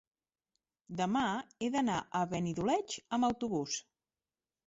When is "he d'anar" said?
1.59-1.99